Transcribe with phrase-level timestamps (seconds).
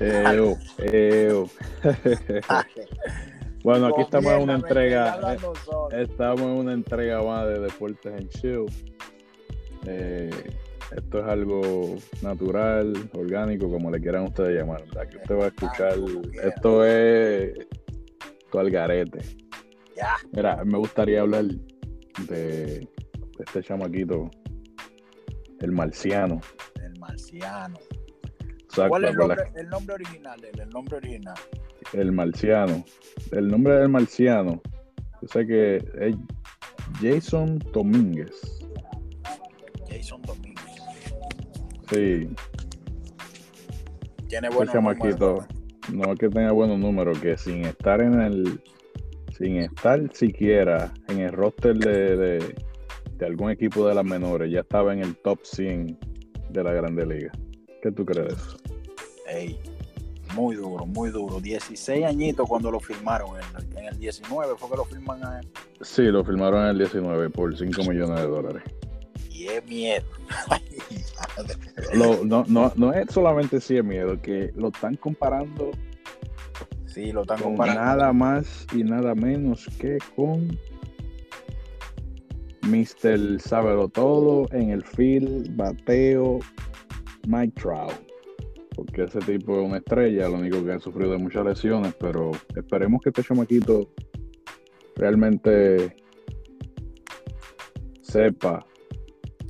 [0.00, 1.48] Eo, eo.
[3.62, 5.34] bueno, aquí estamos en una entrega.
[5.34, 8.66] eh, Estamos en una entrega más de Deportes en Chill.
[9.86, 10.30] Eh,
[10.96, 14.84] esto es algo natural, orgánico, como le quieran ustedes llamar.
[15.00, 15.94] Aquí usted va a escuchar.
[16.42, 17.54] Esto es.
[18.44, 19.18] Esto al garete.
[19.96, 20.14] Ya.
[20.32, 22.88] Mira, me gustaría hablar de, de
[23.46, 24.28] este chamaquito,
[25.60, 26.40] el marciano.
[26.82, 27.76] El marciano.
[28.74, 30.40] Exacto, ¿Cuál es el nombre, el nombre original?
[30.40, 30.60] de él?
[30.62, 31.34] El nombre original.
[31.92, 32.84] el marciano.
[33.30, 34.60] El nombre del marciano,
[35.22, 36.16] yo sé que es
[37.00, 38.32] Jason Domínguez.
[39.88, 40.64] Jason Domínguez.
[41.88, 42.28] Sí,
[44.26, 45.46] Tiene buenos números.
[45.92, 48.60] No es que tenga buenos números, que sin estar en el.
[49.38, 52.54] Sin estar siquiera en el roster de, de,
[53.18, 55.96] de algún equipo de las menores, ya estaba en el top 100
[56.50, 57.30] de la Grande Liga.
[57.84, 58.34] ¿Qué tú crees?
[59.28, 59.58] Ey,
[60.34, 61.38] muy duro, muy duro.
[61.38, 63.32] 16 añitos cuando lo firmaron.
[63.36, 65.48] En, en el 19 fue que lo firman a él.
[65.82, 68.62] Sí, lo firmaron en el 19 por 5 millones de dólares.
[69.30, 70.06] Y es miedo.
[71.92, 75.72] Lo- no, no, no es solamente si es miedo, que lo están comparando
[76.86, 77.82] Sí, lo están con comparando.
[77.82, 80.58] nada más y nada menos que con
[82.62, 83.40] Mr.
[83.40, 86.38] Sábelo Todo en el field, bateo,
[87.26, 87.92] Mike Trout.
[88.76, 92.32] Porque ese tipo es una estrella, lo único que ha sufrido de muchas lesiones, pero
[92.56, 93.88] esperemos que este chamaquito
[94.96, 95.94] realmente
[98.02, 98.64] sepa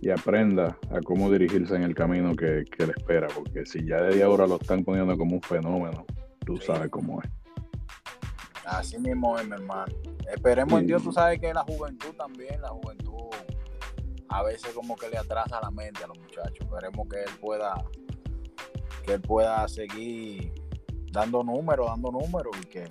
[0.00, 4.02] y aprenda a cómo dirigirse en el camino que, que le espera, porque si ya
[4.02, 6.04] de ahora lo están poniendo como un fenómeno,
[6.46, 6.66] tú Sí.
[6.66, 7.30] sabes cómo es.
[8.64, 9.92] Así mismo es, mi hermano.
[10.32, 10.86] Esperemos en.
[10.86, 13.14] Dios, tú sabes que la juventud también, la juventud
[14.28, 16.58] a veces como que le atrasa la mente a los muchachos.
[16.60, 17.84] Esperemos que él pueda,
[19.04, 20.52] que él pueda seguir
[21.12, 22.84] dando números, dando números y que...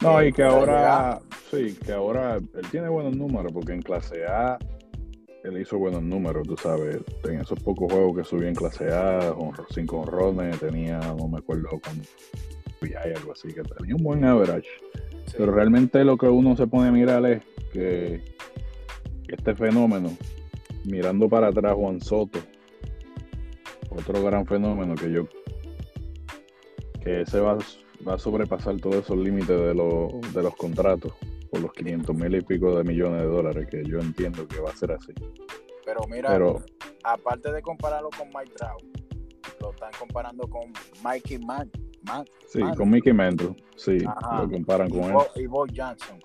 [0.00, 1.22] No, y que ahora, llegar.
[1.50, 4.58] sí, que ahora él tiene buenos números, porque en clase A
[5.44, 9.32] él hizo buenos números, tú sabes, en esos pocos juegos que subió en clase A,
[9.34, 12.02] con cinco honrones, tenía, no me acuerdo con
[13.02, 14.68] hay algo así, que tenía un buen average.
[15.26, 15.34] Sí.
[15.38, 17.42] Pero realmente lo que uno se pone a mirar es
[17.72, 18.22] que
[19.28, 20.10] este fenómeno,
[20.84, 22.38] mirando para atrás Juan Soto,
[23.90, 25.26] otro gran fenómeno que yo
[27.00, 27.58] que ese va,
[28.06, 31.12] va a sobrepasar todos esos límites de, los de los contratos
[31.50, 34.70] por los 500 mil y pico de millones de dólares, que yo entiendo que va
[34.70, 35.12] a ser así.
[35.84, 36.62] Pero mira, Pero
[37.04, 38.82] aparte de compararlo con Mike Trout,
[39.60, 41.70] lo están comparando con Mikey Mann,
[42.02, 44.42] Mann- sí, con Mickey Mantle, sí, Ajá.
[44.42, 45.12] lo comparan y, con él.
[45.12, 46.18] Bo, y Bo Johnson.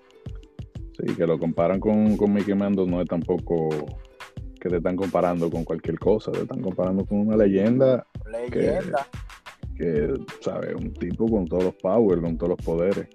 [0.98, 3.70] Sí, que lo comparan con, con Mickey Mantle no es tampoco
[4.60, 9.08] que te están comparando con cualquier cosa, te están comparando con una leyenda Leyenda,
[9.78, 10.76] que, ¿sabes?
[10.76, 13.08] Un tipo con todos los power, con todos los poderes.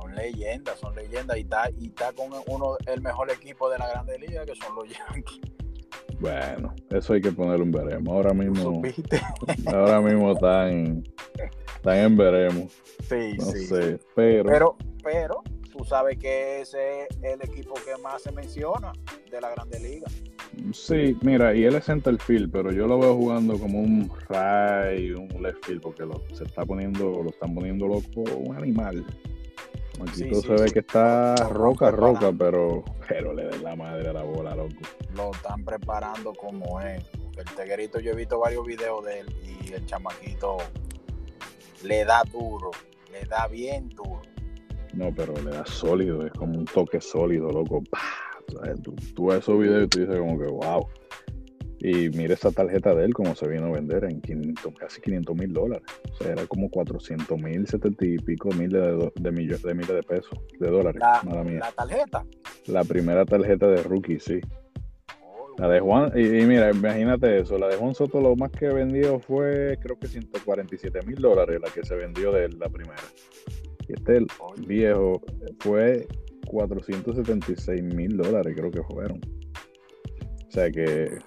[0.00, 1.36] son leyendas, son leyendas.
[1.36, 4.74] Y está, y está con uno el mejor equipo de la Grande Liga, que son
[4.76, 5.40] los Yankees.
[6.20, 8.14] Bueno, eso hay que ponerlo en veremos.
[8.14, 9.20] Ahora mismo, ¿Supiste?
[9.66, 11.02] ahora mismo están,
[11.76, 12.72] están en veremos.
[13.08, 13.66] Sí, No sí.
[13.66, 15.42] sé, pero, Pero, pero,
[15.72, 18.92] tú sabes que ese es el equipo que más se menciona
[19.30, 20.06] de la Grande Liga.
[20.72, 25.16] Sí, mira, y él es center field, pero yo lo veo jugando como un right,
[25.16, 29.04] un left field, porque lo, se está poniendo, lo están poniendo loco, un animal.
[30.14, 30.74] Sí, sí, se ve sí.
[30.74, 34.82] que está roca, roca, pero, pero le da la madre a la bola, loco.
[35.14, 37.04] Lo están preparando como es.
[37.36, 40.58] El teguerito, yo he visto varios videos de él y el chamaquito
[41.84, 42.70] le da duro,
[43.10, 44.22] le da bien duro.
[44.94, 47.82] No, pero le da sólido, es como un toque sólido, loco.
[47.90, 48.21] ¡Pah!
[48.82, 50.86] Tú, tú ves esos videos y tú dices como que wow.
[51.84, 55.34] Y mira esa tarjeta de él, como se vino a vender en 500, casi 500
[55.34, 55.84] mil dólares.
[56.12, 60.02] O sea, era como 400 mil, 70 y pico mil de, do- de, miles de
[60.06, 61.00] pesos, de dólares.
[61.00, 61.58] La, mala mía.
[61.60, 62.24] la tarjeta.
[62.66, 64.38] La primera tarjeta de rookie, sí.
[65.58, 68.68] La de Juan, y, y mira, imagínate eso, la de Juan Soto lo más que
[68.68, 73.02] vendió fue creo que 147 mil dólares la que se vendió de él, la primera.
[73.88, 74.26] Y este el
[74.66, 75.20] viejo
[75.58, 76.06] fue
[76.46, 79.20] 476 mil dólares creo que fueron.
[80.48, 81.18] O sea que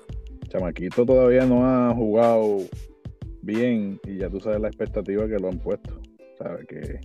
[0.48, 2.60] Chamaquito todavía no ha jugado
[3.42, 6.00] bien y ya tú sabes la expectativa que lo han puesto.
[6.38, 7.00] Sabes que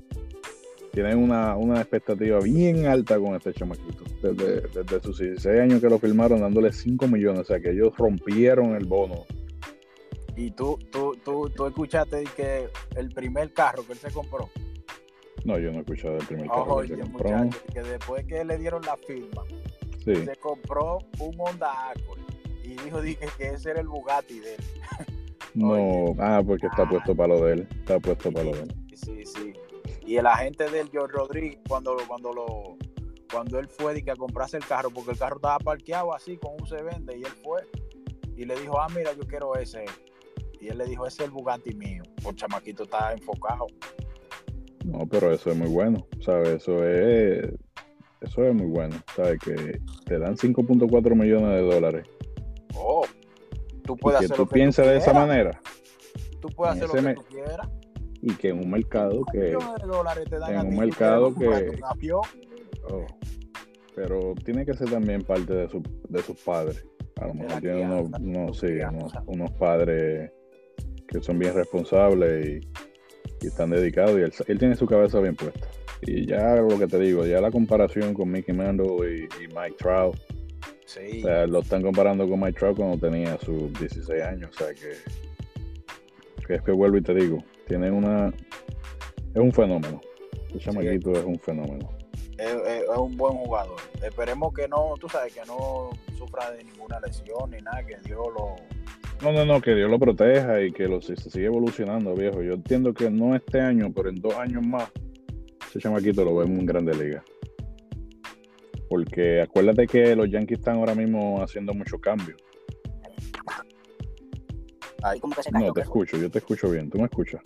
[0.93, 4.05] tienen una, una expectativa bien alta con este chamaquito.
[4.23, 7.41] Desde, desde sus 16 años que lo firmaron dándole 5 millones.
[7.41, 9.25] O sea que ellos rompieron el bono.
[10.37, 14.49] Y tú, tú, tú, tú escuchaste que el primer carro que él se compró.
[15.45, 17.31] No, yo no he escuchado el primer carro Oye, que se compró.
[17.31, 19.45] muchacho, que después que le dieron la firma,
[20.05, 20.15] Sí.
[20.17, 22.21] se compró un Honda Accord
[22.63, 24.61] y dijo dije, que ese era el Bugatti de él.
[25.55, 27.69] No, ah, porque está puesto para lo de él.
[27.71, 28.75] Está puesto para lo de él.
[28.95, 29.53] Sí, sí.
[30.07, 32.77] Y el agente del George Rodríguez, cuando, cuando lo
[33.33, 36.37] cuando él fue de que a comprarse el carro, porque el carro estaba parqueado así
[36.37, 37.63] con un se vende, y él fue
[38.37, 39.85] y le dijo, ah, mira, yo quiero ese.
[40.61, 42.03] Y él le dijo, ese es el Bugatti mío.
[42.27, 43.67] El chamaquito está enfocado.
[44.91, 46.49] No, pero eso es muy bueno, ¿sabes?
[46.49, 47.49] Eso es,
[48.21, 49.39] eso es muy bueno, ¿sabes?
[49.39, 52.07] Que te dan 5.4 millones de dólares.
[52.75, 53.05] Oh,
[53.85, 55.61] tú puedes y que hacer tú lo que piensas de esa manera.
[56.41, 57.69] Tú puedes hacer lo que me- tú quieras.
[58.23, 59.39] Y que en un mercado que.
[59.39, 61.81] millones de dólares te dan en a un ti, mercado que-
[62.91, 63.07] oh,
[63.95, 66.85] pero tiene que ser también parte de, su- de sus padres.
[67.21, 70.31] A lo mejor la tiene unos, sí, unos, unos padres
[71.07, 72.61] que son bien responsables y,
[73.41, 74.19] y están dedicados.
[74.19, 75.67] Y él, él tiene su cabeza bien puesta.
[76.03, 79.77] Y ya lo que te digo, ya la comparación con Mickey Mantle y, y Mike
[79.79, 80.17] Trout.
[80.87, 84.51] Sí, O sea, lo están comparando con Mike Trout cuando tenía sus 16 años.
[84.55, 84.93] O sea que,
[86.47, 87.39] que es que vuelvo y te digo,
[87.69, 88.29] tiene una.
[89.35, 90.01] Es un fenómeno.
[90.53, 91.89] El chamaquito es un fenómeno.
[92.39, 93.77] es, es- es un buen jugador.
[94.03, 98.19] Esperemos que no, tú sabes, que no sufra de ninguna lesión ni nada, que Dios
[98.37, 98.57] lo...
[99.23, 102.43] No, no, no, que Dios lo proteja y que lo, se sigue evolucionando, viejo.
[102.43, 104.91] Yo entiendo que no este año, pero en dos años más,
[105.69, 107.23] ese chamaquito lo vemos en Grande Liga.
[108.89, 112.41] Porque acuérdate que los Yankees están ahora mismo haciendo muchos cambios.
[115.03, 115.67] Ahí como que se cayó.
[115.67, 116.91] No, te escucho, yo te escucho bien.
[116.91, 117.41] ¿Tú me escuchas?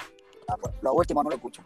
[0.49, 1.63] Ah, pues, Lo último no lo escucho.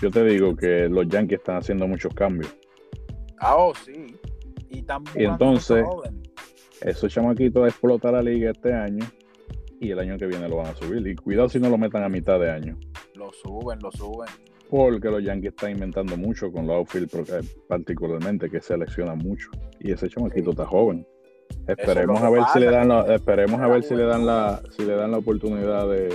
[0.00, 2.54] Yo te digo que los Yankees están haciendo muchos cambios.
[3.38, 4.16] Ah, oh, sí.
[4.68, 6.21] Y, están Y entonces- jóvenes.
[6.84, 9.04] Esos chamaquitos explotar la liga este año
[9.80, 11.06] y el año que viene lo van a subir.
[11.06, 12.78] Y cuidado si no lo metan a mitad de año.
[13.14, 14.28] Lo suben, lo suben.
[14.68, 19.50] Porque los Yankees están inventando mucho con los outfield eh, particularmente, que seleccionan mucho.
[19.80, 20.50] Y ese chamaquito Sí.
[20.50, 21.06] está joven.
[21.66, 24.84] Esperemos a ver si le dan la, esperemos a ver si le dan la, si
[24.84, 26.08] le dan la oportunidad de,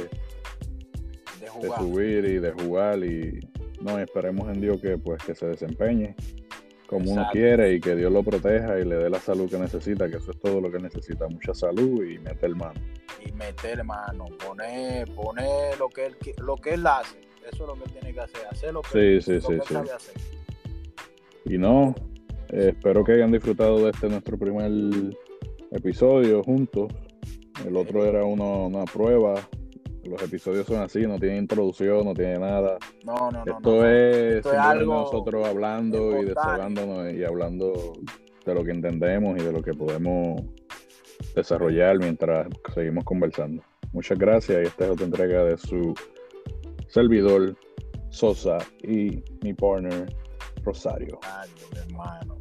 [1.61, 3.39] De subir y de jugar y
[3.81, 6.15] no, esperemos en Dios que pues que se desempeñe
[6.87, 10.09] como uno quiere y que Dios lo proteja y le dé la salud que necesita,
[10.09, 12.79] que eso es todo lo que necesita, mucha salud y meter mano.
[13.25, 17.19] y meter mano, poner, poner lo que él lo que él hace,
[17.51, 19.47] eso es lo que él tiene que hacer, hacer lo que, Sí, sí, lo sí,
[19.47, 20.13] que él sabe hacer.
[21.45, 21.93] Y no,
[22.49, 24.71] eh, espero que hayan disfrutado de este nuestro primer
[25.71, 26.91] episodio juntos.
[27.65, 29.35] El otro era uno- una prueba.
[30.07, 32.77] Los episodios son así, no tienen introducción, no tiene nada.
[33.03, 33.57] No, no, no.
[33.57, 37.93] Esto no, es Esto es algo nosotros hablando y desahogándonos y hablando
[38.45, 40.41] de lo que entendemos y de lo que podemos
[41.35, 43.63] desarrollar mientras seguimos conversando.
[43.91, 45.93] Muchas gracias y esta es otra entrega de su
[46.87, 47.55] servidor
[48.09, 50.05] Sosa y mi partner
[50.63, 51.19] Rosario.
[51.23, 52.37] Ay, Dios, hermano.